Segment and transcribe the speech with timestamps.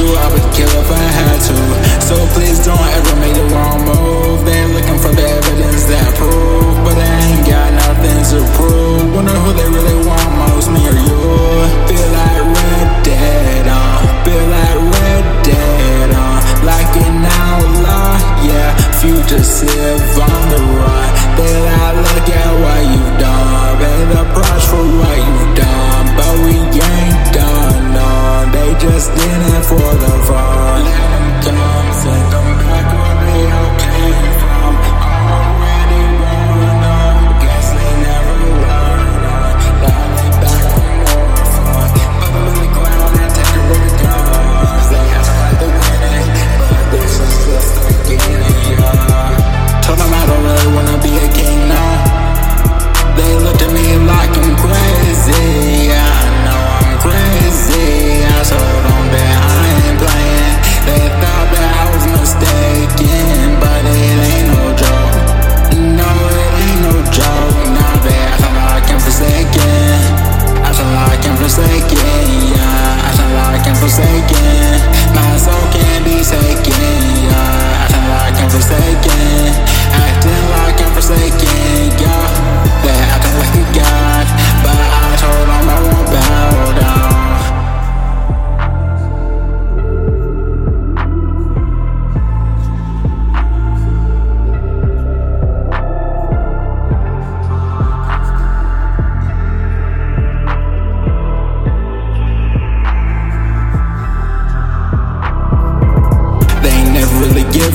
[0.00, 1.56] Told I would kill if I had to.
[2.08, 4.46] So please don't ever make the wrong move.
[4.48, 9.12] They're looking for the evidence that prove, but I ain't got nothing to prove.
[9.12, 11.20] Wonder who they really want most, me or you.
[11.84, 14.24] Feel like Red Dead, uh.
[14.24, 16.64] Feel like Red Dead, uh.
[16.64, 18.72] Like an outlaw, yeah.
[19.04, 20.49] Fugitive on
[29.62, 29.76] for
[30.26, 30.39] fun.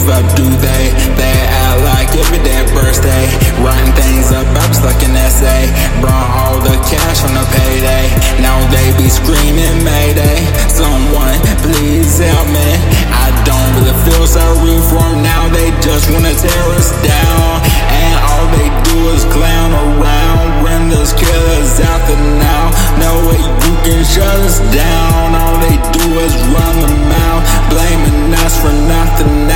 [0.09, 0.83] Up, do they?
[1.17, 3.25] They act like every day birthday.
[3.61, 5.71] Writing things up, I was like an essay.
[6.01, 8.05] Brought all the cash from the payday.
[8.41, 10.45] Now they be screaming Mayday.
[10.69, 12.69] Someone, please help me.
[13.09, 15.49] I don't really feel sorry for now.
[15.49, 17.65] They just wanna tear us down.
[17.89, 20.63] And all they do is clown around.
[20.63, 22.63] When there's killers out there now.
[23.01, 25.33] No way you can shut us down.
[25.33, 27.43] All they do is run the mouth.
[27.73, 29.54] Blaming us for nothing now.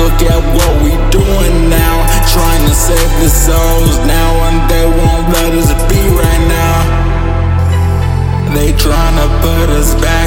[0.00, 1.96] Look at what we doing now.
[2.32, 6.76] Trying to save the souls now, and they won't let us be right now.
[8.54, 10.19] They trying to put us back